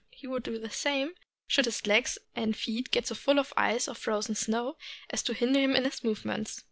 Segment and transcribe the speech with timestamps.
[0.09, 1.13] He would do the same
[1.45, 4.77] should his legs and feet get so full of ice or frozen snow
[5.11, 6.59] as to hinder him in his movements.